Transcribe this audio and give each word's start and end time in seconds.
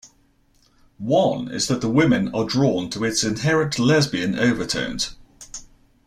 One 0.97 1.47
is 1.51 1.67
that 1.67 1.81
the 1.81 1.87
women 1.91 2.33
are 2.33 2.43
drawn 2.43 2.89
to 2.89 3.03
its 3.03 3.23
inherent 3.23 3.77
lesbian 3.77 4.33
overtones. 4.35 5.15